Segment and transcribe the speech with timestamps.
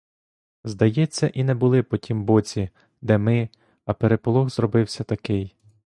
[0.63, 2.69] Здається, і не були по тім боці,
[3.01, 3.49] де ми,
[3.85, 5.55] а переполох зробився такий!